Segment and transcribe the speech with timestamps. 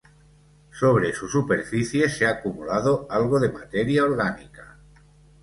[0.71, 4.79] Sobre su superficie se ha acumulado algo de materia orgánica.